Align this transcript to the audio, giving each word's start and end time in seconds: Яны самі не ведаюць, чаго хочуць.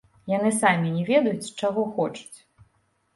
Яны 0.37 0.49
самі 0.53 0.93
не 0.95 1.03
ведаюць, 1.09 1.53
чаго 1.65 1.83
хочуць. 1.99 2.39